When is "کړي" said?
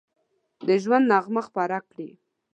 1.89-2.09